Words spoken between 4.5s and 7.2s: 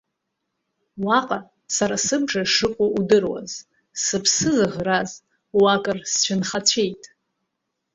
зыӷраз уа кыр сцәынхацәеит.